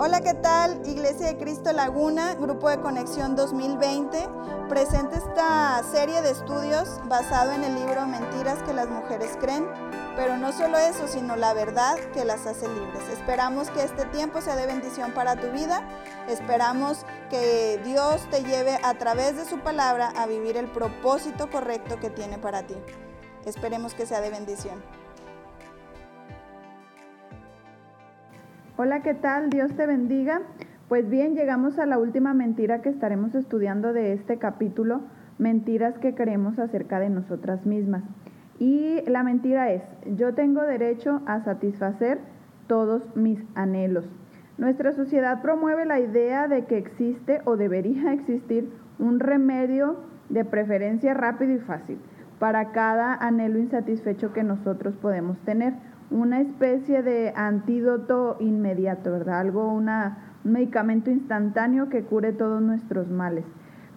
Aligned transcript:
Hola, 0.00 0.20
¿qué 0.20 0.32
tal? 0.32 0.80
Iglesia 0.86 1.26
de 1.26 1.38
Cristo 1.38 1.72
Laguna, 1.72 2.36
Grupo 2.36 2.68
de 2.68 2.78
Conexión 2.78 3.34
2020, 3.34 4.28
presenta 4.68 5.16
esta 5.16 5.82
serie 5.90 6.22
de 6.22 6.30
estudios 6.30 7.00
basado 7.08 7.50
en 7.50 7.64
el 7.64 7.74
libro 7.74 8.06
Mentiras 8.06 8.62
que 8.62 8.72
las 8.72 8.88
mujeres 8.88 9.36
creen, 9.40 9.66
pero 10.14 10.36
no 10.36 10.52
solo 10.52 10.78
eso, 10.78 11.08
sino 11.08 11.34
la 11.34 11.52
verdad 11.52 11.96
que 12.14 12.24
las 12.24 12.46
hace 12.46 12.68
libres. 12.68 13.08
Esperamos 13.12 13.70
que 13.70 13.82
este 13.82 14.04
tiempo 14.04 14.40
sea 14.40 14.54
de 14.54 14.66
bendición 14.66 15.10
para 15.14 15.34
tu 15.34 15.48
vida, 15.48 15.82
esperamos 16.28 17.04
que 17.28 17.80
Dios 17.84 18.20
te 18.30 18.44
lleve 18.44 18.78
a 18.84 18.94
través 18.98 19.36
de 19.36 19.46
su 19.46 19.58
palabra 19.58 20.12
a 20.16 20.28
vivir 20.28 20.56
el 20.56 20.70
propósito 20.70 21.50
correcto 21.50 21.98
que 21.98 22.08
tiene 22.08 22.38
para 22.38 22.62
ti. 22.62 22.76
Esperemos 23.44 23.94
que 23.94 24.06
sea 24.06 24.20
de 24.20 24.30
bendición. 24.30 24.80
Hola, 28.80 29.02
¿qué 29.02 29.12
tal? 29.12 29.50
Dios 29.50 29.74
te 29.74 29.88
bendiga. 29.88 30.40
Pues 30.88 31.10
bien, 31.10 31.34
llegamos 31.34 31.80
a 31.80 31.86
la 31.86 31.98
última 31.98 32.32
mentira 32.32 32.80
que 32.80 32.90
estaremos 32.90 33.34
estudiando 33.34 33.92
de 33.92 34.12
este 34.12 34.38
capítulo, 34.38 35.00
mentiras 35.36 35.98
que 35.98 36.14
creemos 36.14 36.60
acerca 36.60 37.00
de 37.00 37.10
nosotras 37.10 37.66
mismas. 37.66 38.04
Y 38.60 39.00
la 39.08 39.24
mentira 39.24 39.72
es, 39.72 39.82
yo 40.14 40.32
tengo 40.34 40.62
derecho 40.62 41.22
a 41.26 41.40
satisfacer 41.40 42.20
todos 42.68 43.02
mis 43.16 43.40
anhelos. 43.56 44.04
Nuestra 44.58 44.92
sociedad 44.92 45.42
promueve 45.42 45.84
la 45.84 45.98
idea 45.98 46.46
de 46.46 46.66
que 46.66 46.78
existe 46.78 47.40
o 47.46 47.56
debería 47.56 48.12
existir 48.12 48.70
un 49.00 49.18
remedio 49.18 49.96
de 50.28 50.44
preferencia 50.44 51.14
rápido 51.14 51.54
y 51.54 51.58
fácil 51.58 51.98
para 52.38 52.70
cada 52.70 53.14
anhelo 53.14 53.58
insatisfecho 53.58 54.32
que 54.32 54.44
nosotros 54.44 54.94
podemos 54.98 55.36
tener 55.40 55.74
una 56.10 56.40
especie 56.40 57.02
de 57.02 57.32
antídoto 57.36 58.36
inmediato, 58.40 59.12
¿verdad? 59.12 59.40
Algo, 59.40 59.72
una, 59.72 60.36
un 60.44 60.52
medicamento 60.52 61.10
instantáneo 61.10 61.88
que 61.88 62.04
cure 62.04 62.32
todos 62.32 62.62
nuestros 62.62 63.08
males. 63.08 63.44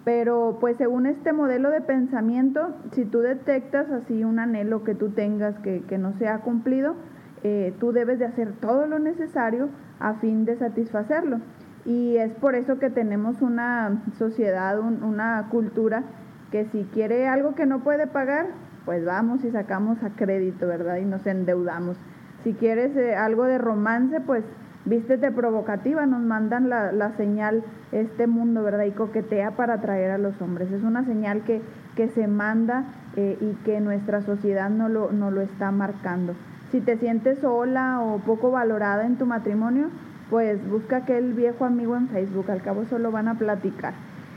Pero 0.03 0.57
pues 0.59 0.77
según 0.77 1.05
este 1.05 1.31
modelo 1.31 1.69
de 1.69 1.81
pensamiento, 1.81 2.75
si 2.91 3.05
tú 3.05 3.19
detectas 3.19 3.89
así 3.91 4.23
un 4.23 4.39
anhelo 4.39 4.83
que 4.83 4.95
tú 4.95 5.09
tengas 5.09 5.55
que, 5.59 5.97
no 5.99 6.13
se 6.13 6.27
ha 6.27 6.39
cumplido, 6.39 6.95
eh, 7.43 7.75
tú 7.79 7.91
debes 7.91 8.19
de 8.19 8.25
hacer 8.25 8.53
todo 8.59 8.87
lo 8.87 8.97
necesario 8.99 9.69
a 9.99 10.15
fin 10.15 10.45
de 10.45 10.57
satisfacerlo. 10.57 11.39
Y 11.85 12.17
es 12.17 12.33
por 12.33 12.55
eso 12.55 12.79
que 12.79 12.89
tenemos 12.89 13.41
una 13.41 14.03
sociedad, 14.17 14.79
una 14.79 15.47
cultura 15.49 16.03
que 16.51 16.65
si 16.65 16.83
quiere 16.93 17.27
algo 17.27 17.55
que 17.55 17.65
no 17.65 17.83
puede 17.83 18.07
pagar, 18.07 18.47
pues 18.85 19.05
vamos 19.05 19.43
y 19.43 19.51
sacamos 19.51 20.01
a 20.03 20.09
crédito, 20.11 20.67
¿verdad? 20.67 20.97
Y 20.97 21.05
nos 21.05 21.25
endeudamos. 21.25 21.97
Si 22.43 22.53
quieres 22.53 22.95
eh, 22.95 23.15
algo 23.15 23.45
de 23.45 23.57
romance, 23.57 24.19
pues 24.21 24.43
vístete 24.85 25.31
provocativa, 25.31 26.05
nos 26.05 26.21
mandan 26.21 26.69
la, 26.69 26.91
la, 26.91 27.11
señal 27.15 27.63
este 27.91 28.25
mundo, 28.25 28.63
¿verdad? 28.63 28.85
Y 28.85 28.91
coquetea 28.91 29.51
para 29.51 29.75
atraer 29.75 30.11
a 30.11 30.17
los 30.17 30.41
hombres. 30.41 30.71
Es 30.71 30.83
una 30.83 31.05
señal 31.05 31.43
que, 31.43 31.61
que 31.95 32.07
se 32.09 32.27
manda 32.27 32.85
eh, 33.15 33.37
y 33.39 33.53
que 33.63 33.79
nuestra 33.79 34.21
sociedad 34.21 34.69
no 34.69 34.89
lo, 34.89 35.11
no 35.11 35.29
lo 35.29 35.41
está 35.41 35.71
marcando. 35.71 36.33
Si 36.71 36.79
te 36.79 36.97
sientes 36.97 37.39
sola 37.39 37.99
o 38.01 38.19
poco 38.19 38.49
valorada 38.49 39.05
en 39.05 39.17
tu 39.17 39.25
matrimonio, 39.25 39.89
pues 40.29 40.65
busca 40.69 40.97
aquel 40.97 41.33
viejo 41.33 41.65
amigo 41.65 41.95
en 41.97 42.07
Facebook, 42.07 42.49
al 42.49 42.61
cabo 42.61 42.85
solo 42.85 43.11
van 43.11 43.27
a 43.27 43.35
platicar. 43.35 43.93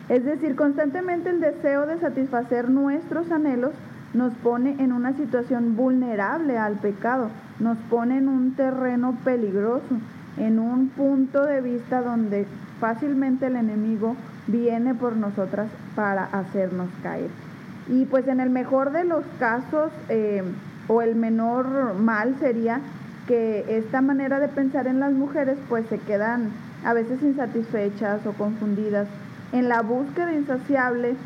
Es 0.09 0.25
decir, 0.25 0.57
constantemente 0.57 1.31
el 1.31 1.41
deseo 1.41 1.87
de 1.87 1.99
satisfacer 1.99 2.69
nuestros 2.69 3.31
anhelos 3.31 3.73
nos 4.15 4.33
pone 4.35 4.77
en 4.79 4.93
una 4.93 5.13
situación 5.13 5.77
vulnerable 5.77 6.57
al 6.57 6.75
pecado, 6.75 7.31
nos 7.59 7.77
pone 7.91 8.19
en 8.19 8.29
un 8.29 8.55
terreno 8.55 9.17
peligroso, 9.25 9.99
en 10.37 10.59
un 10.59 10.89
punto 10.89 11.45
de 11.45 11.61
vista 11.61 12.01
donde 12.01 12.47
fácilmente 12.81 13.47
el 13.47 13.57
enemigo 13.57 14.17
viene 14.47 14.95
por 14.95 15.17
nosotras 15.17 15.69
para 15.95 16.25
hacernos 16.25 16.89
caer. 17.03 17.31
Y 17.89 18.07
pues 18.07 18.27
en 18.29 18.41
el 18.41 18.51
mejor 18.51 18.93
de 18.93 19.05
los 19.05 19.25
casos, 19.39 19.93
eh, 20.09 20.43
o 20.89 21.03
el 21.03 21.15
menor 21.15 21.95
mal 21.95 22.37
sería 22.39 22.81
que 23.27 23.65
esta 23.69 24.01
manera 24.03 24.39
de 24.39 24.49
pensar 24.49 24.87
en 24.87 25.01
las 25.01 25.13
mujeres 25.13 25.57
pues 25.69 25.87
se 25.89 25.99
quedan 25.99 26.51
a 26.85 26.93
veces 26.93 27.23
insatisfechas 27.23 28.27
o 28.27 28.33
confundidas 28.33 29.09
en 29.53 29.69
la 29.69 29.81
búsqueda 29.81 30.35
insaciable 30.35 31.17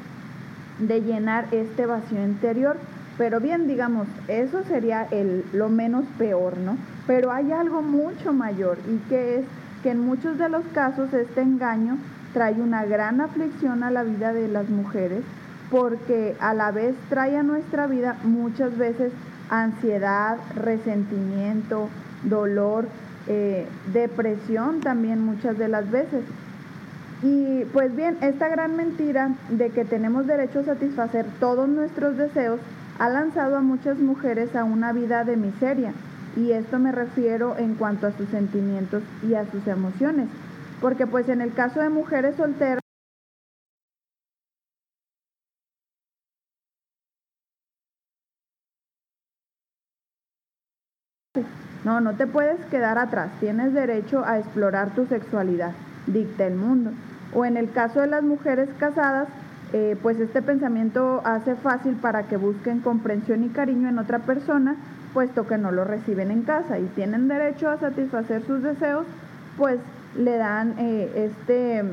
de 0.78 1.00
llenar 1.03 1.47
este 1.53 1.87
vacío 1.87 2.22
interior. 2.22 2.77
Pero 3.16 3.41
bien, 3.41 3.66
digamos, 3.66 4.06
eso 4.28 4.62
sería 4.65 5.06
el, 5.11 5.44
lo 5.53 5.69
menos 5.69 6.05
peor, 6.19 6.56
¿no? 6.56 6.77
Pero 7.06 7.33
hay 7.33 7.50
algo 7.53 7.83
mucho 7.83 8.33
mayor 8.33 8.78
y 8.88 8.99
que 9.09 9.38
es 9.38 9.44
que 9.83 9.91
en 9.91 10.00
muchos 10.00 10.38
de 10.38 10.49
los 10.49 10.65
casos 10.72 11.12
este 11.12 11.41
engaño 11.41 11.99
trae 12.33 12.55
una 12.55 12.84
gran 12.84 13.21
aflicción 13.21 13.83
a 13.83 13.91
la 13.91 14.03
vida 14.03 14.33
de 14.33 14.49
las 14.49 14.69
mujeres 14.69 15.22
porque 15.71 16.37
a 16.41 16.55
la 16.55 16.71
vez 16.71 16.94
trae 17.09 17.37
a 17.37 17.43
nuestra 17.43 17.87
vida 17.87 18.17
muchas 18.25 18.77
veces 18.77 19.12
ansiedad, 19.50 20.38
resentimiento, 20.55 21.88
dolor, 22.25 22.87
eh, 23.27 23.67
depresión 23.93 24.81
también 24.81 25.21
muchas 25.21 25.59
de 25.59 25.69
las 25.69 25.91
veces. 25.91 26.22
Y 27.23 27.65
pues 27.73 27.95
bien, 27.97 28.17
esta 28.21 28.49
gran 28.49 28.77
mentira 28.77 29.34
de 29.49 29.71
que 29.71 29.84
tenemos 29.84 30.27
derecho 30.27 30.61
a 30.61 30.65
satisfacer 30.65 31.27
todos 31.41 31.69
nuestros 31.69 32.17
deseos 32.17 32.61
ha 32.99 33.09
lanzado 33.09 33.56
a 33.56 33.61
muchas 33.61 33.99
mujeres 33.99 34.55
a 34.55 34.65
una 34.65 34.93
vida 34.93 35.25
de 35.25 35.37
miseria. 35.37 35.93
Y 36.37 36.53
esto 36.53 36.79
me 36.79 36.93
refiero 36.93 37.56
en 37.59 37.75
cuanto 37.75 38.06
a 38.06 38.12
sus 38.12 38.29
sentimientos 38.29 39.03
y 39.29 39.34
a 39.34 39.51
sus 39.51 39.67
emociones. 39.67 40.29
Porque 40.81 41.06
pues 41.06 41.29
en 41.29 41.41
el 41.41 41.53
caso 41.55 41.81
de 41.81 41.89
mujeres 41.89 42.37
solteras, 42.37 42.81
No, 51.85 52.00
no 52.00 52.15
te 52.15 52.27
puedes 52.27 52.59
quedar 52.67 52.99
atrás. 52.99 53.31
Tienes 53.41 53.73
derecho 53.73 54.25
a 54.25 54.39
explorar 54.39 54.95
tu 54.95 55.06
sexualidad. 55.06 55.73
Dicta 56.06 56.47
el 56.47 56.56
mundo. 56.56 56.91
O 57.34 57.44
en 57.44 57.56
el 57.56 57.71
caso 57.71 58.00
de 58.00 58.06
las 58.06 58.22
mujeres 58.22 58.69
casadas, 58.78 59.28
eh, 59.72 59.97
pues 60.03 60.19
este 60.19 60.41
pensamiento 60.41 61.21
hace 61.25 61.55
fácil 61.56 61.94
para 61.97 62.22
que 62.22 62.37
busquen 62.37 62.81
comprensión 62.81 63.44
y 63.44 63.49
cariño 63.49 63.89
en 63.89 63.99
otra 63.99 64.21
persona, 64.21 64.77
puesto 65.12 65.47
que 65.47 65.59
no 65.59 65.71
lo 65.72 65.84
reciben 65.84 66.31
en 66.31 66.43
casa 66.43 66.78
y 66.78 66.84
tienen 66.94 67.28
derecho 67.28 67.69
a 67.69 67.78
satisfacer 67.78 68.43
sus 68.47 68.62
deseos, 68.62 69.05
pues 69.59 69.78
le 70.17 70.37
dan 70.38 70.75
eh, 70.78 71.31
este, 71.31 71.84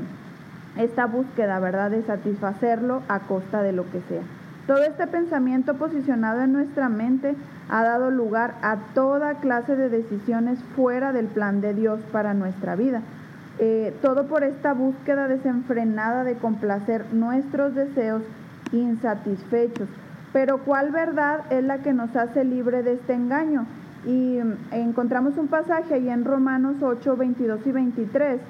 esta 0.78 1.06
búsqueda, 1.06 1.59
¿verdad?, 1.59 1.91
de 1.91 2.03
satisfacerlo 2.03 3.01
a 3.09 3.19
costa 3.19 3.62
de 3.62 3.74
lo 3.74 3.84
que 3.91 4.01
sea. 4.07 4.22
Todo 4.68 4.79
este 4.79 5.06
pensamiento 5.06 5.75
posicionado 5.75 6.41
en 6.41 6.53
nuestra 6.53 6.90
mente 6.90 7.35
ha 7.69 7.84
dado 7.84 8.09
lugar 8.09 8.56
a 8.62 8.78
toda 8.94 9.35
clase 9.35 9.75
de 9.75 9.90
decisiones 9.90 10.59
fuera 10.75 11.12
del 11.12 11.28
plan 11.28 11.62
de 11.62 11.74
Dios 11.74 12.00
para 12.12 12.34
nuestra 12.34 12.75
vida. 12.75 13.01
Eh, 13.58 13.94
todo 14.02 14.28
por 14.28 14.44
esta 14.44 14.74
búsqueda 14.74 15.30
desenfrenada 15.30 16.26
de 16.26 16.36
complacer 16.36 17.06
nuestros 17.14 17.74
deseos 17.74 18.22
insatisfechos. 18.74 19.88
Pero 20.34 20.58
¿cuál 20.58 20.92
verdad 20.92 21.46
es 21.50 21.64
la 21.64 21.78
que 21.78 21.94
nos 21.94 22.14
hace 22.18 22.44
libre 22.44 22.84
de 22.84 22.94
este 22.94 23.14
engaño? 23.14 23.66
Y 24.06 24.40
mm, 24.44 24.74
encontramos 24.74 25.38
un 25.38 25.48
pasaje 25.48 25.94
ahí 25.94 26.10
en 26.10 26.26
Romanos 26.26 26.76
8, 26.82 27.16
22 27.16 27.66
y 27.66 27.72
23 27.72 28.42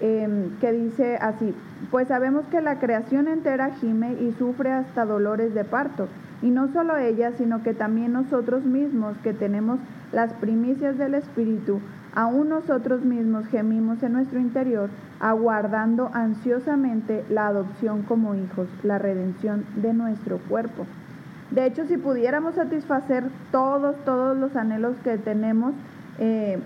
em, 0.00 0.58
que 0.58 0.72
dice 0.72 1.16
así, 1.16 1.54
pues 1.90 2.08
sabemos 2.08 2.46
que 2.46 2.62
la 2.62 2.78
creación 2.78 3.28
entera 3.28 3.70
gime 3.80 4.14
y 4.14 4.32
sufre 4.38 4.72
hasta 4.72 5.04
dolores 5.04 5.54
de 5.54 5.64
parto. 5.64 6.08
Y 6.40 6.48
no 6.48 6.72
solo 6.72 6.96
ella, 6.96 7.32
sino 7.36 7.62
que 7.62 7.74
también 7.74 8.12
nosotros 8.14 8.64
mismos 8.64 9.16
que 9.22 9.34
tenemos 9.34 9.78
las 10.12 10.32
primicias 10.32 10.96
del 10.96 11.14
Espíritu, 11.14 11.80
Aún 12.14 12.48
nosotros 12.48 13.04
mismos 13.04 13.46
gemimos 13.48 14.02
en 14.02 14.12
nuestro 14.12 14.38
interior, 14.38 14.88
aguardando 15.18 16.10
ansiosamente 16.12 17.24
la 17.28 17.48
adopción 17.48 18.02
como 18.02 18.34
hijos, 18.36 18.68
la 18.84 18.98
redención 18.98 19.64
de 19.76 19.92
nuestro 19.92 20.38
cuerpo. 20.38 20.86
De 21.50 21.66
hecho, 21.66 21.86
si 21.86 21.96
pudiéramos 21.96 22.54
satisfacer 22.54 23.24
todos, 23.50 23.96
todos 24.04 24.36
los 24.36 24.54
anhelos 24.54 24.96
que 25.02 25.18
tenemos, 25.18 25.74
eh, 26.18 26.58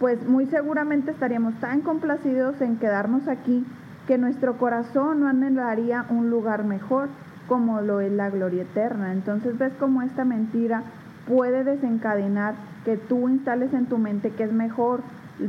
pues 0.00 0.26
muy 0.26 0.46
seguramente 0.46 1.12
estaríamos 1.12 1.54
tan 1.60 1.80
complacidos 1.82 2.60
en 2.60 2.76
quedarnos 2.76 3.28
aquí 3.28 3.64
que 4.06 4.18
nuestro 4.18 4.58
corazón 4.58 5.20
no 5.20 5.28
anhelaría 5.28 6.04
un 6.10 6.30
lugar 6.30 6.64
mejor 6.64 7.08
como 7.48 7.80
lo 7.80 8.00
es 8.00 8.12
la 8.12 8.30
gloria 8.30 8.62
eterna. 8.62 9.12
Entonces 9.12 9.56
ves 9.56 9.72
cómo 9.78 10.02
esta 10.02 10.24
mentira 10.24 10.82
puede 11.26 11.64
desencadenar 11.64 12.54
que 12.84 12.96
tú 12.96 13.28
instales 13.28 13.72
en 13.74 13.86
tu 13.86 13.98
mente 13.98 14.30
que 14.30 14.44
es 14.44 14.52
mejor 14.52 15.00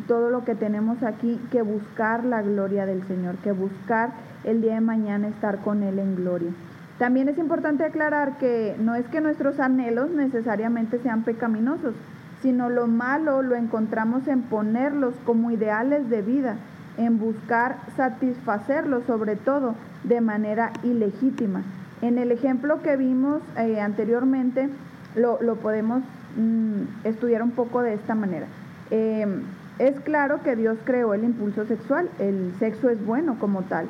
todo 0.07 0.29
lo 0.29 0.43
que 0.43 0.55
tenemos 0.55 1.01
aquí 1.03 1.39
que 1.51 1.61
buscar 1.61 2.25
la 2.25 2.41
gloria 2.41 2.85
del 2.85 3.03
Señor, 3.07 3.35
que 3.37 3.51
buscar 3.51 4.11
el 4.43 4.61
día 4.61 4.75
de 4.75 4.81
mañana 4.81 5.27
estar 5.27 5.59
con 5.59 5.83
Él 5.83 5.99
en 5.99 6.15
gloria. 6.15 6.51
También 6.97 7.29
es 7.29 7.37
importante 7.37 7.85
aclarar 7.85 8.37
que 8.37 8.75
no 8.79 8.95
es 8.95 9.05
que 9.07 9.21
nuestros 9.21 9.59
anhelos 9.59 10.09
necesariamente 10.09 10.99
sean 10.99 11.23
pecaminosos, 11.23 11.93
sino 12.41 12.69
lo 12.69 12.87
malo 12.87 13.41
lo 13.43 13.55
encontramos 13.55 14.27
en 14.27 14.41
ponerlos 14.41 15.13
como 15.25 15.51
ideales 15.51 16.09
de 16.09 16.21
vida. 16.21 16.57
en 16.97 17.19
buscar 17.19 17.77
satisfacerlo, 17.95 19.03
sobre 19.05 19.35
todo 19.35 19.75
de 20.03 20.19
manera 20.19 20.71
ilegítima. 20.81 21.61
En 22.01 22.17
el 22.17 22.31
ejemplo 22.31 22.81
que 22.81 22.97
vimos 22.97 23.43
eh, 23.55 23.79
anteriormente, 23.79 24.67
lo, 25.17 25.55
podemos 25.55 26.01
mm, 26.37 27.05
estudiar 27.05 27.41
un 27.41 27.51
poco 27.51 27.81
de 27.81 27.93
esta 27.93 28.15
manera. 28.15 28.47
Em, 28.91 29.41
es 29.79 29.99
claro 29.99 30.41
que 30.43 30.55
Dios 30.55 30.77
creó 30.85 31.13
el 31.13 31.23
impulso 31.23 31.65
sexual, 31.65 32.09
el 32.19 32.53
sexo 32.59 32.89
es 32.89 33.05
bueno 33.05 33.37
como 33.39 33.63
tal, 33.63 33.87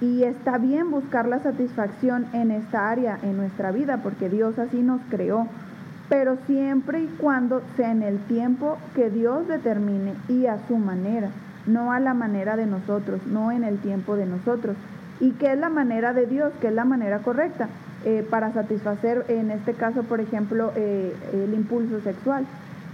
y 0.00 0.24
está 0.24 0.58
bien 0.58 0.90
buscar 0.90 1.28
la 1.28 1.40
satisfacción 1.40 2.26
en 2.32 2.50
esta 2.50 2.90
área, 2.90 3.18
en 3.22 3.36
nuestra 3.36 3.70
vida, 3.70 3.98
porque 4.02 4.28
Dios 4.28 4.58
así 4.58 4.82
nos 4.82 5.00
creó, 5.10 5.46
pero 6.08 6.36
siempre 6.46 7.02
y 7.02 7.06
cuando 7.18 7.62
sea 7.76 7.92
en 7.92 8.02
el 8.02 8.18
tiempo 8.18 8.78
que 8.94 9.10
Dios 9.10 9.46
determine 9.46 10.14
y 10.28 10.46
a 10.46 10.58
su 10.66 10.76
manera, 10.76 11.30
no 11.66 11.92
a 11.92 12.00
la 12.00 12.14
manera 12.14 12.56
de 12.56 12.66
nosotros, 12.66 13.20
no 13.26 13.52
en 13.52 13.64
el 13.64 13.78
tiempo 13.78 14.16
de 14.16 14.26
nosotros. 14.26 14.76
¿Y 15.20 15.32
qué 15.32 15.52
es 15.52 15.58
la 15.58 15.68
manera 15.68 16.12
de 16.12 16.26
Dios? 16.26 16.52
¿Qué 16.60 16.68
es 16.68 16.74
la 16.74 16.84
manera 16.84 17.18
correcta? 17.20 17.68
Eh, 18.06 18.26
para 18.30 18.50
satisfacer, 18.54 19.26
en 19.28 19.50
este 19.50 19.74
caso, 19.74 20.04
por 20.04 20.20
ejemplo, 20.20 20.72
eh, 20.74 21.14
el 21.34 21.52
impulso 21.52 22.00
sexual. 22.00 22.46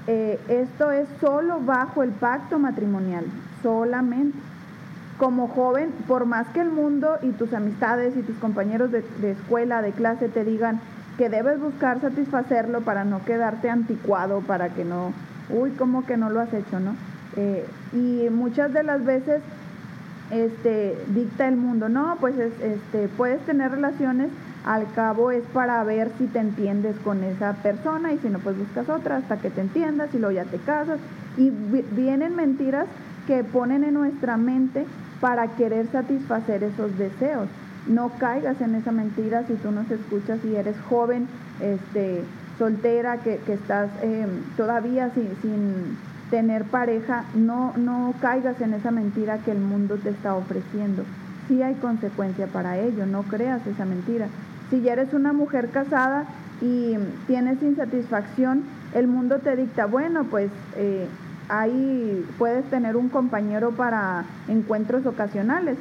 Eh, 0.08 0.40
esto 0.48 0.90
es 0.90 1.06
solo 1.20 1.60
bajo 1.60 2.02
el 2.02 2.10
pacto 2.10 2.58
matrimonial, 2.58 3.24
solamente 3.62 4.36
como 5.16 5.46
joven, 5.46 5.92
por 6.08 6.26
más 6.26 6.48
que 6.48 6.60
el 6.60 6.70
mundo 6.70 7.18
y 7.22 7.30
tus 7.30 7.54
amistades 7.54 8.16
y 8.16 8.22
tus 8.22 8.36
compañeros 8.38 8.90
de, 8.90 9.04
escuela, 9.30 9.80
de 9.80 9.92
clase 9.92 10.28
te 10.28 10.44
digan 10.44 10.80
que 11.16 11.28
debes 11.28 11.60
buscar 11.60 12.00
satisfacerlo 12.00 12.80
para 12.80 13.04
no 13.04 13.24
quedarte 13.24 13.70
anticuado, 13.70 14.40
para 14.40 14.70
que 14.70 14.84
no, 14.84 15.12
uy, 15.50 15.70
como 15.70 16.04
que 16.04 16.16
no 16.16 16.30
lo 16.30 16.40
has 16.40 16.52
hecho, 16.52 16.80
¿no? 16.80 16.96
Y 17.92 18.28
muchas 18.30 18.72
de 18.72 18.82
las 18.82 19.04
veces 19.04 19.40
este, 20.30 20.98
dicta 21.08 21.48
el 21.48 21.56
mundo, 21.56 21.88
no, 21.88 22.16
pues 22.20 22.34
este, 22.38 23.08
puedes 23.16 23.40
tener 23.46 23.70
relaciones, 23.70 24.30
al 24.66 24.90
cabo 24.92 25.30
es 25.30 25.44
para 25.52 25.82
ver 25.84 26.10
si 26.18 26.26
te 26.26 26.40
entiendes 26.40 26.96
con 27.04 27.22
esa 27.22 27.52
persona 27.54 28.12
y 28.12 28.18
si 28.18 28.28
no, 28.28 28.40
pues 28.40 28.58
buscas 28.58 28.88
otra 28.88 29.18
hasta 29.18 29.38
que 29.38 29.48
te 29.48 29.60
entiendas 29.60 30.12
y 30.12 30.18
luego 30.18 30.32
ya 30.32 30.44
te 30.44 30.58
casas. 30.58 30.98
Y 31.36 31.50
vienen 31.50 32.34
mentiras 32.34 32.86
que 33.28 33.44
ponen 33.44 33.84
en 33.84 33.94
nuestra 33.94 34.36
mente 34.36 34.84
para 35.20 35.46
querer 35.54 35.86
satisfacer 35.92 36.64
esos 36.64 36.98
deseos. 36.98 37.48
No 37.86 38.10
caigas 38.18 38.60
en 38.60 38.74
esa 38.74 38.90
mentira 38.90 39.44
si 39.46 39.54
tú 39.54 39.70
nos 39.70 39.88
escuchas 39.88 40.40
y 40.44 40.56
eres 40.56 40.76
joven, 40.88 41.28
este, 41.60 42.24
soltera, 42.58 43.18
que, 43.18 43.40
estás 43.46 43.88
em, 44.02 44.28
todavía 44.56 45.10
sin, 45.10 45.28
sin, 45.42 45.96
tener 46.30 46.64
pareja, 46.64 47.24
no, 47.34 47.72
no 47.76 48.12
caigas 48.20 48.60
en 48.60 48.74
esa 48.74 48.90
mentira 48.90 49.38
que 49.38 49.52
el 49.52 49.60
mundo 49.60 49.96
te 49.96 50.10
está 50.10 50.34
ofreciendo. 50.34 51.04
Sí 51.46 51.62
hay 51.62 51.74
consecuencia 51.74 52.48
para 52.48 52.78
ello, 52.78 53.06
no 53.06 53.22
creas 53.22 53.64
esa 53.64 53.84
mentira. 53.84 54.26
Si 54.70 54.80
ya 54.80 54.94
eres 54.94 55.12
una 55.14 55.32
mujer 55.32 55.70
casada 55.70 56.24
y 56.60 56.96
tienes 57.26 57.62
insatisfacción, 57.62 58.62
el 58.94 59.06
mundo 59.06 59.38
te 59.38 59.56
dicta, 59.56 59.86
bueno, 59.86 60.24
pues 60.24 60.50
eh, 60.76 61.06
ahí 61.48 62.24
puedes 62.38 62.64
tener 62.70 62.96
un 62.96 63.08
compañero 63.08 63.72
para 63.72 64.24
encuentros 64.48 65.06
ocasionales. 65.06 65.76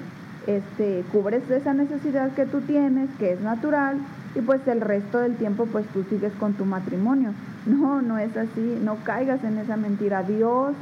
Este, 0.47 1.03
cubres 1.11 1.49
esa 1.49 1.73
necesidad 1.73 2.31
que 2.33 2.45
tú 2.45 2.61
tienes, 2.61 3.09
que 3.17 3.33
es 3.33 3.41
natural, 3.41 3.97
y 4.35 4.41
pues 4.41 4.67
el 4.67 4.81
resto 4.81 5.19
del 5.19 5.35
tiempo 5.37 5.65
pues 5.65 5.87
tú 5.87 6.03
sigues 6.03 6.33
con 6.33 6.53
tu 6.53 6.65
matrimonio. 6.65 7.31
No, 7.65 7.99
no 7.99 8.19
es 8.19 8.37
así, 8.37 8.79
no 8.83 8.97
caigas 9.03 9.43
en 9.43 9.57
esa 9.57 9.75
mentira. 9.75 10.21
Dios 10.21 10.75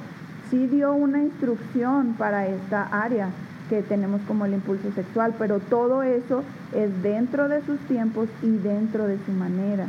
sí 0.49 0.67
dio 0.67 0.94
una 0.94 1.19
instrucción 1.19 2.15
para 2.17 2.45
esta 2.45 2.89
área 2.91 3.29
que 3.73 3.81
tenemos 3.81 4.21
como 4.27 4.45
el 4.45 4.53
impulso 4.53 4.91
sexual, 4.93 5.33
pero 5.39 5.57
todo 5.57 6.03
eso 6.03 6.43
es 6.75 7.01
dentro 7.01 7.49
de 7.49 7.65
sus 7.65 7.79
tiempos 7.87 8.29
y 8.43 8.51
dentro 8.57 9.07
de 9.07 9.17
su 9.25 9.31
manera. 9.31 9.87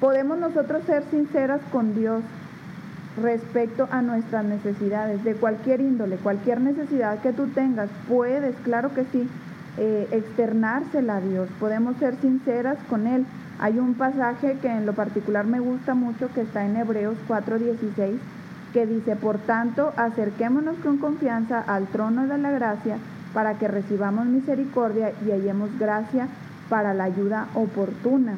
Podemos 0.00 0.38
nosotros 0.38 0.82
ser 0.84 1.02
sinceras 1.10 1.62
con 1.72 1.94
Dios 1.94 2.22
respecto 3.22 3.88
a 3.90 4.02
nuestras 4.02 4.44
necesidades 4.44 5.24
de 5.24 5.32
cualquier 5.34 5.80
índole, 5.80 6.16
cualquier 6.16 6.60
necesidad 6.60 7.20
que 7.20 7.32
tú 7.32 7.46
tengas, 7.46 7.88
puedes, 8.06 8.54
claro 8.56 8.92
que 8.92 9.04
sí, 9.10 9.26
eh, 9.78 10.08
externársela 10.10 11.16
a 11.16 11.20
Dios, 11.22 11.48
podemos 11.58 11.96
ser 11.96 12.16
sinceras 12.20 12.76
con 12.90 13.06
Él. 13.06 13.24
Hay 13.58 13.78
un 13.78 13.94
pasaje 13.94 14.58
que 14.60 14.68
en 14.68 14.84
lo 14.84 14.92
particular 14.92 15.46
me 15.46 15.60
gusta 15.60 15.94
mucho 15.94 16.28
que 16.34 16.42
está 16.42 16.66
en 16.66 16.76
Hebreos 16.76 17.16
4:16 17.26 18.18
que 18.76 18.84
dice, 18.84 19.16
por 19.16 19.38
tanto, 19.38 19.94
acerquémonos 19.96 20.76
con 20.82 20.98
confianza 20.98 21.60
al 21.66 21.86
trono 21.86 22.26
de 22.26 22.36
la 22.36 22.50
gracia 22.50 22.98
para 23.32 23.54
que 23.54 23.68
recibamos 23.68 24.26
misericordia 24.26 25.12
y 25.26 25.30
hallemos 25.30 25.70
gracia 25.78 26.28
para 26.68 26.92
la 26.92 27.04
ayuda 27.04 27.46
oportuna. 27.54 28.34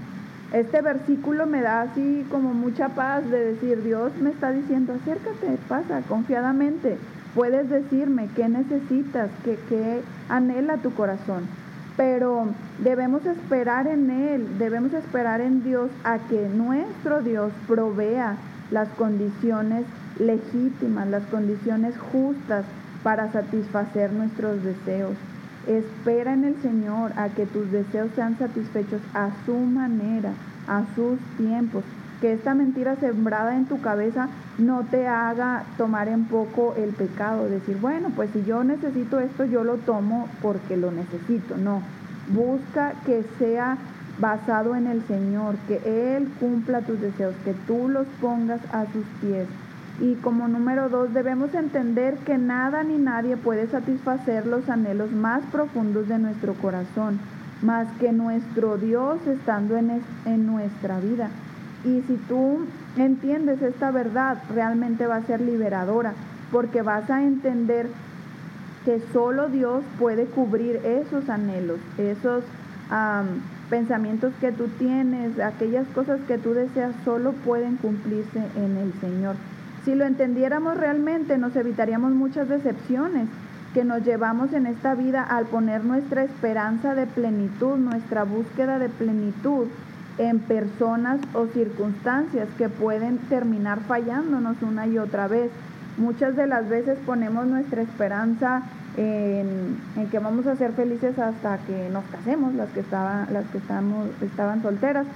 Este 0.52 0.80
versículo 0.80 1.48
me 1.48 1.60
da 1.60 1.80
así 1.80 2.24
como 2.30 2.54
mucha 2.54 2.90
paz 2.90 3.28
de 3.28 3.52
decir, 3.52 3.82
Dios 3.82 4.12
me 4.22 4.30
está 4.30 4.52
diciendo, 4.52 4.92
acércate, 4.92 5.58
pasa 5.66 6.02
confiadamente. 6.02 6.98
Puedes 7.34 7.68
decirme 7.68 8.28
qué 8.36 8.48
necesitas, 8.48 9.30
qué, 9.44 9.58
qué 9.68 10.02
anhela 10.28 10.76
tu 10.76 10.94
corazón. 10.94 11.48
Pero 11.96 12.46
debemos 12.78 13.26
esperar 13.26 13.88
en 13.88 14.08
Él, 14.08 14.56
debemos 14.56 14.92
esperar 14.92 15.40
en 15.40 15.64
Dios 15.64 15.90
a 16.04 16.18
que 16.18 16.48
nuestro 16.48 17.22
Dios 17.22 17.50
provea 17.66 18.36
las 18.70 18.88
condiciones 18.90 19.84
legítimas, 20.18 21.08
las 21.08 21.24
condiciones 21.24 21.96
justas 21.98 22.64
para 23.02 23.30
satisfacer 23.32 24.12
nuestros 24.12 24.62
deseos. 24.62 25.16
Espera 25.66 26.32
en 26.32 26.44
el 26.44 26.60
Señor 26.62 27.12
a 27.16 27.28
que 27.28 27.46
tus 27.46 27.70
deseos 27.70 28.10
sean 28.14 28.38
satisfechos 28.38 29.00
a 29.14 29.30
su 29.44 29.54
manera, 29.54 30.32
a 30.66 30.82
sus 30.94 31.18
tiempos. 31.36 31.84
Que 32.20 32.32
esta 32.32 32.54
mentira 32.54 32.96
sembrada 32.96 33.54
en 33.54 33.66
tu 33.66 33.80
cabeza 33.80 34.28
no 34.58 34.82
te 34.84 35.06
haga 35.06 35.64
tomar 35.76 36.08
en 36.08 36.24
poco 36.24 36.74
el 36.76 36.90
pecado, 36.90 37.48
decir, 37.48 37.76
bueno, 37.80 38.10
pues 38.16 38.30
si 38.32 38.44
yo 38.44 38.64
necesito 38.64 39.20
esto, 39.20 39.44
yo 39.44 39.62
lo 39.62 39.76
tomo 39.76 40.28
porque 40.42 40.76
lo 40.76 40.90
necesito. 40.90 41.56
No, 41.56 41.82
busca 42.28 42.94
que 43.06 43.24
sea 43.38 43.76
basado 44.18 44.74
en 44.74 44.88
el 44.88 45.02
Señor, 45.06 45.54
que 45.68 46.16
Él 46.16 46.28
cumpla 46.40 46.80
tus 46.80 47.00
deseos, 47.00 47.36
que 47.44 47.54
tú 47.68 47.88
los 47.88 48.06
pongas 48.20 48.60
a 48.72 48.84
sus 48.86 49.04
pies 49.20 49.46
y 50.00 50.14
como 50.16 50.46
número 50.46 50.88
dos, 50.88 51.12
debemos 51.12 51.52
entender 51.54 52.16
que 52.18 52.38
nada 52.38 52.84
ni 52.84 52.98
nadie 52.98 53.36
puede 53.36 53.66
satisfacer 53.66 54.46
los 54.46 54.68
anhelos 54.68 55.10
más 55.10 55.42
profundos 55.50 56.06
de 56.08 56.18
nuestro 56.18 56.54
corazón, 56.54 57.18
más 57.62 57.88
que 57.98 58.12
nuestro 58.12 58.78
Dios 58.78 59.18
estando 59.26 59.76
en, 59.76 60.00
en 60.24 60.46
nuestra 60.46 61.00
vida. 61.00 61.30
Y 61.84 62.02
si 62.06 62.14
tú 62.28 62.60
entiendes 62.96 63.60
esta 63.60 63.90
verdad, 63.90 64.38
realmente 64.54 65.06
va 65.06 65.16
a 65.16 65.26
ser 65.26 65.40
liberadora, 65.40 66.12
porque 66.52 66.82
vas 66.82 67.10
a 67.10 67.24
entender 67.24 67.88
que 68.84 69.00
solo 69.12 69.48
Dios 69.48 69.82
puede 69.98 70.26
cubrir 70.26 70.76
esos 70.84 71.28
anhelos, 71.28 71.78
esos 71.98 72.44
pensamientos 73.68 74.32
que 74.40 74.52
tú 74.52 74.68
tienes, 74.78 75.38
aquellas 75.40 75.86
cosas 75.88 76.20
que 76.26 76.38
tú 76.38 76.54
deseas, 76.54 76.94
solo 77.04 77.32
pueden 77.32 77.76
cumplirse 77.76 78.40
en 78.56 78.76
el 78.76 78.92
Señor. 79.00 79.36
Si 79.88 79.94
lo 79.94 80.04
entendiéramos 80.04 80.76
realmente, 80.76 81.38
nos 81.38 81.56
evitaríamos 81.56 82.12
muchas 82.12 82.46
decepciones 82.46 83.26
que 83.72 83.84
nos 83.84 84.04
llevamos 84.04 84.52
en 84.52 84.66
esta 84.66 84.94
vida 84.94 85.22
al 85.22 85.46
poner 85.46 85.82
nuestra 85.82 86.24
esperanza 86.24 86.94
de 86.94 87.06
plenitud, 87.06 87.78
nuestra 87.78 88.24
búsqueda 88.24 88.78
de 88.78 88.90
plenitud 88.90 89.66
en 90.18 90.40
personas 90.40 91.20
o 91.32 91.46
circunstancias 91.46 92.48
que 92.58 92.68
pueden 92.68 93.16
terminar 93.30 93.78
fallándonos 93.88 94.60
una 94.60 94.86
y 94.86 94.98
otra 94.98 95.26
vez. 95.26 95.50
Muchas 95.96 96.36
de 96.36 96.46
las 96.46 96.68
veces 96.68 96.98
ponemos 97.06 97.46
nuestra 97.46 97.80
esperanza 97.80 98.64
en, 98.98 99.78
que 100.10 100.18
vamos 100.18 100.46
a 100.46 100.56
ser 100.56 100.72
felices 100.72 101.18
hasta 101.18 101.56
que 101.66 101.88
nos 101.90 102.04
casemos, 102.12 102.52
las 102.52 102.68
que 102.72 102.80
estaban, 102.80 103.32
las 103.32 103.46
que 103.46 103.56
estaban 103.56 104.60
solteras, 104.60 105.06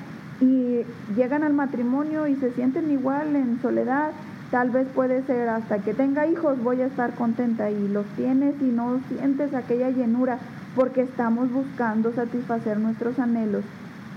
y 0.41 0.81
llegan 1.14 1.45
al 1.45 1.52
matrimonio 1.52 2.26
y 2.26 2.37
se 2.37 2.52
sienten 2.52 2.91
igual 2.91 3.37
en 3.37 3.61
soledad 3.61 4.12
Tal 4.52 4.68
vez 4.68 4.87
puede 4.94 5.23
ser 5.23 5.49
hasta 5.49 5.78
que 5.78 5.94
tenga 5.94 6.26
hijos 6.26 6.62
voy 6.62 6.82
a 6.82 6.87
estar 6.87 7.14
contenta 7.14 7.71
y 7.71 7.88
los 7.88 8.04
tienes 8.16 8.54
y 8.61 8.66
no 8.66 9.00
sientes 9.09 9.54
aquella 9.54 9.88
llenura 9.88 10.37
porque 10.76 11.00
estamos 11.00 11.50
buscando 11.50 12.12
satisfacer 12.12 12.78
nuestros 12.78 13.18
anhelos 13.18 13.64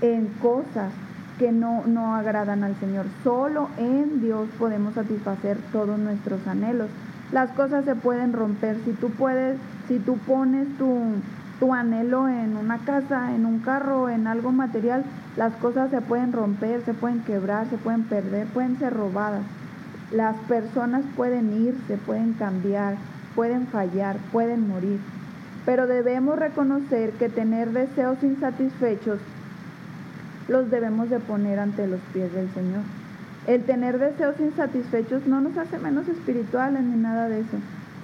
en 0.02 0.26
cosas 0.42 0.92
que 1.38 1.52
no, 1.52 1.84
no 1.86 2.14
agradan 2.14 2.64
al 2.64 2.76
Señor. 2.76 3.06
Solo 3.24 3.70
en 3.78 4.20
Dios 4.20 4.46
podemos 4.58 4.92
satisfacer 4.92 5.56
todos 5.72 5.98
nuestros 5.98 6.46
anhelos. 6.46 6.90
Las 7.32 7.48
cosas 7.52 7.86
se 7.86 7.94
pueden 7.94 8.34
romper. 8.34 8.76
Si 8.84 8.92
tú 8.92 9.08
puedes, 9.08 9.56
si 9.88 9.98
tú 9.98 10.18
pones 10.18 10.68
tu, 10.76 10.98
tu 11.60 11.72
anhelo 11.72 12.28
en 12.28 12.58
una 12.58 12.76
casa, 12.80 13.34
en 13.34 13.46
un 13.46 13.60
carro, 13.60 14.10
en 14.10 14.26
algo 14.26 14.52
material, 14.52 15.02
las 15.38 15.54
cosas 15.54 15.90
se 15.90 16.02
pueden 16.02 16.34
romper, 16.34 16.82
se 16.84 16.92
pueden 16.92 17.20
quebrar, 17.20 17.66
se 17.70 17.78
pueden 17.78 18.02
perder, 18.02 18.46
pueden 18.48 18.78
ser 18.78 18.92
robadas. 18.92 19.40
Las 20.12 20.36
personas 20.48 21.04
pueden 21.16 21.52
irse, 21.66 21.96
pueden 22.06 22.34
cambiar, 22.34 22.96
pueden 23.34 23.66
fallar, 23.66 24.16
pueden 24.32 24.68
morir. 24.68 25.00
Pero 25.64 25.86
debemos 25.86 26.38
reconocer 26.38 27.10
que 27.12 27.28
tener 27.28 27.72
deseos 27.72 28.22
insatisfechos 28.22 29.18
los 30.48 30.70
debemos 30.70 31.10
de 31.10 31.18
poner 31.18 31.58
ante 31.58 31.86
los 31.86 32.00
pies 32.12 32.32
del 32.32 32.48
Señor. 32.54 32.82
El 33.46 33.64
tener 33.64 33.98
deseos 33.98 34.38
insatisfechos 34.40 35.26
no 35.26 35.40
nos 35.40 35.56
hace 35.56 35.78
menos 35.78 36.08
espirituales 36.08 36.82
ni 36.82 36.96
nada 36.96 37.28
de 37.28 37.40
eso, 37.40 37.58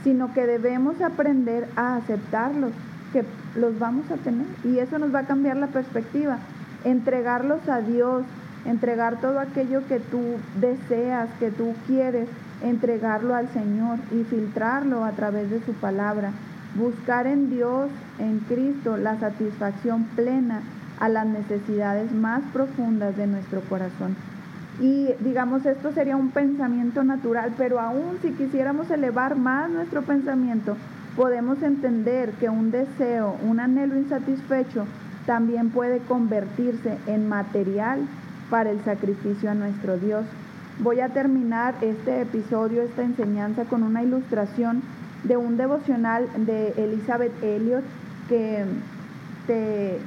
sino 0.05 0.33
que 0.35 0.47
debemos 0.47 1.01
aprender 1.01 1.69
a 1.77 1.97
aceptarlos, 1.97 2.73
que 3.13 3.25
los 3.57 3.79
vamos 3.79 4.11
a 4.11 4.17
tener. 4.17 4.47
Y 4.65 4.79
eso 4.79 4.99
nos 4.99 5.15
va 5.15 5.21
a 5.21 5.27
cambiar 5.27 5.57
la 5.57 5.69
perspectiva. 5.69 6.39
Entregarlos 6.85 7.69
a 7.69 7.81
Dios, 7.81 8.25
entregar 8.65 9.21
todo 9.21 9.41
aquello 9.41 9.87
que 9.89 10.01
tú 10.01 10.21
deseas, 10.61 11.29
que 11.39 11.51
tú 11.51 11.75
quieres, 11.87 12.29
entregarlo 12.63 13.35
al 13.35 13.49
Señor 13.49 13.99
y 14.13 14.25
filtrarlo 14.25 15.05
a 15.05 15.13
través 15.13 15.51
de 15.51 15.61
su 15.65 15.73
palabra. 15.73 16.31
Buscar 16.75 17.27
en 17.27 17.51
Dios, 17.51 17.91
en 18.19 18.39
Cristo, 18.41 18.97
la 18.97 19.19
satisfacción 19.19 20.05
plena 20.17 20.63
a 21.01 21.09
las 21.09 21.27
necesidades 21.27 22.13
más 22.13 22.43
profundas 22.53 23.17
de 23.17 23.27
nuestro 23.27 23.61
corazón. 23.63 24.17
Y 24.81 25.09
digamos, 25.21 25.67
esto 25.67 25.93
sería 25.93 26.17
un 26.17 26.31
pensamiento 26.31 27.05
natural, 27.05 27.53
pero 27.59 27.79
aún 27.79 28.19
si 28.23 28.31
quisiéramos 28.31 28.91
elevar 28.91 29.37
más 29.37 29.69
nuestro 29.69 30.03
pensamiento, 30.03 30.77
podemos 31.17 31.63
entender 31.63 32.31
que 32.41 32.49
un 32.49 32.71
deseo, 32.71 33.37
un 33.47 33.61
anhelo 33.61 33.99
insatisfecho, 33.99 34.87
también 35.27 35.71
puede 35.71 35.99
convertirse 35.99 36.97
en 37.07 37.29
material 37.29 38.01
para 38.53 38.71
el 38.71 38.85
sacrificio 38.85 39.51
a 39.51 39.55
nuestro 39.55 39.97
Dios. 39.97 40.27
Voy 40.81 41.01
a 41.01 41.09
terminar 41.09 41.75
este 41.81 42.21
episodio, 42.21 42.83
esta 42.83 43.03
enseñanza, 43.03 43.65
con 43.65 43.83
una 43.83 44.03
ilustración 44.03 44.83
de 45.25 45.39
un 45.39 45.57
devocional 45.57 46.29
de 46.45 46.75
Elizabeth 46.77 47.33
Elliot 47.43 47.83
que 48.29 48.67
te, 49.47 49.99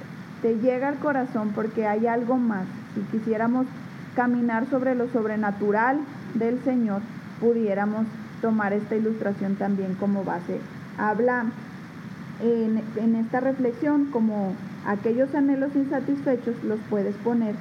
llega 0.61 0.89
al 0.89 0.99
corazón 0.99 1.53
porque 1.55 1.87
hay 1.87 2.05
algo 2.05 2.37
más. 2.37 2.67
Si 2.93 3.01
quisiéramos 3.17 3.65
caminar 4.15 4.69
sobre 4.69 4.93
lo 4.93 5.09
sobrenatural 5.09 6.01
del 6.35 6.63
Señor, 6.63 7.01
pudiéramos 7.39 8.05
tomar 8.43 8.73
esta 8.73 8.95
ilustración 8.95 9.55
también 9.55 9.95
como 9.95 10.23
base. 10.23 10.59
Habla 10.99 11.45
en, 12.43 12.83
en, 12.95 13.15
esta 13.15 13.39
reflexión 13.39 14.05
como 14.11 14.53
aquellos 14.85 15.33
anhelos 15.33 15.71
insatisfechos 15.75 16.63
los 16.63 16.79
puedes 16.91 17.15
poner 17.15 17.55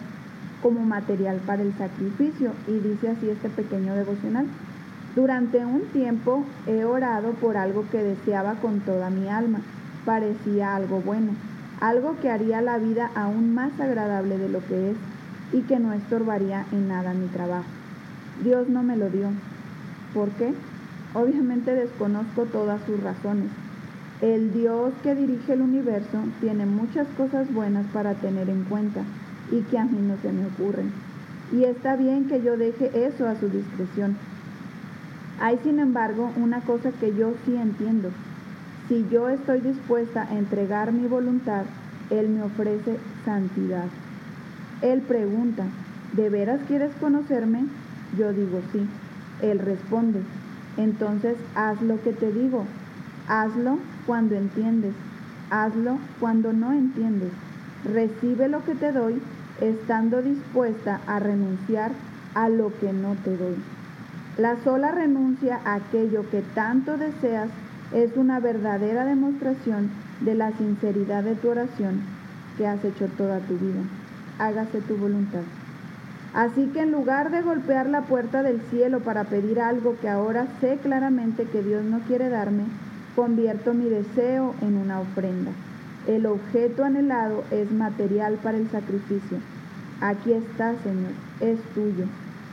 como 0.64 0.80
material 0.80 1.42
para 1.46 1.60
el 1.60 1.74
sacrificio 1.76 2.52
y 2.66 2.78
dice 2.78 3.10
así 3.10 3.28
este 3.28 3.50
pequeño 3.50 3.94
devocional. 3.94 4.46
Durante 5.14 5.62
un 5.62 5.82
tiempo 5.92 6.42
he 6.66 6.86
orado 6.86 7.32
por 7.32 7.58
algo 7.58 7.84
que 7.92 8.02
deseaba 8.02 8.54
con 8.54 8.80
toda 8.80 9.10
mi 9.10 9.28
alma. 9.28 9.60
Parecía 10.06 10.74
algo 10.74 11.02
bueno, 11.02 11.32
algo 11.82 12.18
que 12.18 12.30
haría 12.30 12.62
la 12.62 12.78
vida 12.78 13.10
aún 13.14 13.52
más 13.54 13.78
agradable 13.78 14.38
de 14.38 14.48
lo 14.48 14.66
que 14.66 14.92
es 14.92 14.96
y 15.52 15.60
que 15.60 15.78
no 15.78 15.92
estorbaría 15.92 16.64
en 16.72 16.88
nada 16.88 17.12
mi 17.12 17.26
trabajo. 17.26 17.68
Dios 18.42 18.66
no 18.66 18.82
me 18.82 18.96
lo 18.96 19.10
dio. 19.10 19.28
¿Por 20.14 20.30
qué? 20.30 20.54
Obviamente 21.12 21.74
desconozco 21.74 22.46
todas 22.46 22.80
sus 22.86 23.02
razones. 23.02 23.50
El 24.22 24.54
Dios 24.54 24.94
que 25.02 25.14
dirige 25.14 25.52
el 25.52 25.60
universo 25.60 26.20
tiene 26.40 26.64
muchas 26.64 27.06
cosas 27.18 27.52
buenas 27.52 27.84
para 27.92 28.14
tener 28.14 28.48
en 28.48 28.64
cuenta 28.64 29.02
y 29.50 29.60
que 29.62 29.78
a 29.78 29.84
mí 29.84 29.98
no 30.00 30.16
se 30.22 30.32
me 30.32 30.46
ocurren. 30.46 30.92
Y 31.52 31.64
está 31.64 31.96
bien 31.96 32.26
que 32.28 32.42
yo 32.42 32.56
deje 32.56 33.06
eso 33.06 33.28
a 33.28 33.36
su 33.36 33.48
discreción. 33.48 34.16
Hay 35.40 35.58
sin 35.62 35.78
embargo 35.78 36.30
una 36.36 36.60
cosa 36.60 36.90
que 36.92 37.14
yo 37.14 37.34
sí 37.44 37.56
entiendo. 37.56 38.10
Si 38.88 39.06
yo 39.10 39.28
estoy 39.28 39.60
dispuesta 39.60 40.26
a 40.28 40.36
entregar 40.36 40.92
mi 40.92 41.06
voluntad, 41.06 41.64
Él 42.10 42.28
me 42.28 42.42
ofrece 42.42 42.98
santidad. 43.24 43.86
Él 44.82 45.00
pregunta, 45.00 45.64
¿de 46.12 46.28
veras 46.28 46.60
quieres 46.68 46.92
conocerme? 47.00 47.64
Yo 48.18 48.32
digo 48.32 48.60
sí. 48.72 48.86
Él 49.42 49.58
responde, 49.58 50.20
entonces 50.76 51.36
haz 51.54 51.80
lo 51.82 52.02
que 52.02 52.12
te 52.12 52.32
digo. 52.32 52.66
Hazlo 53.28 53.78
cuando 54.06 54.34
entiendes. 54.34 54.94
Hazlo 55.50 55.98
cuando 56.20 56.52
no 56.52 56.72
entiendes. 56.72 57.30
Recibe 57.92 58.48
lo 58.48 58.64
que 58.64 58.74
te 58.74 58.92
doy 58.92 59.20
estando 59.60 60.22
dispuesta 60.22 61.00
a 61.06 61.18
renunciar 61.18 61.92
a 62.34 62.48
lo 62.48 62.72
que 62.78 62.92
no 62.92 63.16
te 63.24 63.36
doy. 63.36 63.56
La 64.38 64.56
sola 64.64 64.90
renuncia 64.90 65.60
a 65.64 65.74
aquello 65.74 66.28
que 66.30 66.42
tanto 66.54 66.96
deseas 66.96 67.48
es 67.92 68.16
una 68.16 68.40
verdadera 68.40 69.04
demostración 69.04 69.90
de 70.20 70.34
la 70.34 70.52
sinceridad 70.52 71.22
de 71.22 71.36
tu 71.36 71.48
oración 71.48 72.00
que 72.56 72.66
has 72.66 72.84
hecho 72.84 73.06
toda 73.16 73.38
tu 73.40 73.54
vida 73.54 73.82
hágase 74.38 74.80
tu 74.80 74.96
voluntad. 74.96 75.42
Así 76.34 76.66
que 76.72 76.80
en 76.80 76.90
lugar 76.90 77.30
de 77.30 77.42
golpear 77.42 77.88
la 77.88 78.02
puerta 78.02 78.42
del 78.42 78.60
cielo 78.70 79.00
para 79.00 79.24
pedir 79.24 79.60
algo 79.60 79.96
que 80.00 80.08
ahora 80.08 80.46
sé 80.60 80.78
claramente 80.82 81.44
que 81.44 81.62
Dios 81.62 81.84
no 81.84 82.00
quiere 82.00 82.28
darme, 82.28 82.64
convierto 83.14 83.72
mi 83.72 83.88
deseo 83.88 84.54
en 84.60 84.76
una 84.76 85.00
ofrenda. 85.00 85.52
El 86.06 86.26
objeto 86.26 86.84
anhelado 86.84 87.44
es 87.50 87.70
material 87.72 88.38
para 88.42 88.58
el 88.58 88.68
sacrificio. 88.70 89.38
Aquí 90.00 90.32
está, 90.32 90.74
Señor, 90.82 91.12
es 91.40 91.58
tuyo. 91.74 92.04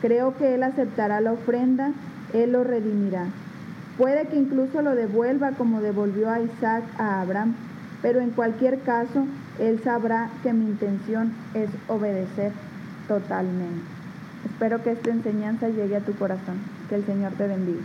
Creo 0.01 0.37
que 0.37 0.55
Él 0.55 0.63
aceptará 0.63 1.19
la 1.19 1.33
ofrenda, 1.33 1.91
Él 2.33 2.53
lo 2.53 2.63
redimirá. 2.63 3.25
Puede 3.97 4.27
que 4.27 4.37
incluso 4.37 4.81
lo 4.81 4.95
devuelva 4.95 5.51
como 5.51 5.81
devolvió 5.81 6.29
a 6.29 6.39
Isaac 6.39 6.83
a 6.97 7.21
Abraham, 7.21 7.55
pero 8.01 8.21
en 8.21 8.31
cualquier 8.31 8.79
caso, 8.79 9.25
Él 9.59 9.81
sabrá 9.83 10.29
que 10.43 10.53
mi 10.53 10.65
intención 10.65 11.33
es 11.53 11.69
obedecer 11.87 12.53
totalmente. 13.07 13.81
Espero 14.45 14.81
que 14.81 14.91
esta 14.91 15.11
enseñanza 15.11 15.67
llegue 15.67 15.97
a 15.97 16.05
tu 16.05 16.13
corazón. 16.13 16.59
Que 16.89 16.95
el 16.95 17.05
Señor 17.05 17.33
te 17.33 17.47
bendiga. 17.47 17.81